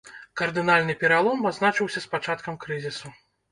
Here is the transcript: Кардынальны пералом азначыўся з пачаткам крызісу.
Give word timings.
Кардынальны 0.39 0.95
пералом 1.03 1.45
азначыўся 1.51 1.99
з 2.07 2.11
пачаткам 2.17 2.61
крызісу. 2.67 3.17